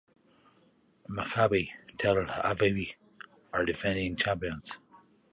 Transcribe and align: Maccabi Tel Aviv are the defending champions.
Maccabi 1.15 1.69
Tel 1.99 2.25
Aviv 2.25 2.95
are 3.53 3.59
the 3.59 3.65
defending 3.67 4.15
champions. 4.15 4.79